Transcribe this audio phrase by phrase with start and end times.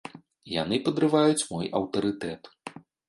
[0.61, 2.51] Яны падрываюць мой аўтарытэт.